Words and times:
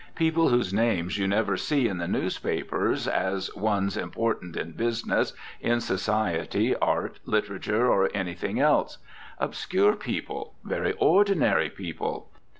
People 0.15 0.49
whose 0.49 0.73
names 0.73 1.19
you 1.19 1.27
never 1.27 1.55
see 1.55 1.87
in 1.87 1.99
the 1.99 2.07
newspapers 2.07 3.07
as 3.07 3.53
ones 3.55 3.95
important 3.95 4.57
in 4.57 4.71
business, 4.71 5.33
in 5.59 5.79
society, 5.79 6.75
art, 6.77 7.19
literature, 7.25 7.85
or 7.87 8.09
anything 8.11 8.59
else. 8.59 8.97
Obscure 9.37 9.93
people! 9.95 10.55
Very 10.63 10.93
ordinary 10.93 11.69
people! 11.69 12.31